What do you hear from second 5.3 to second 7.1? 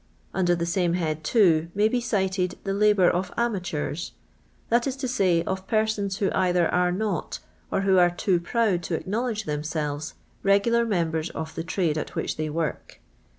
of persons who either are